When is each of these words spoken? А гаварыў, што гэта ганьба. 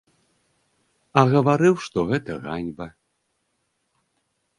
А 1.21 1.23
гаварыў, 1.33 1.75
што 1.87 2.05
гэта 2.13 2.39
ганьба. 2.47 2.87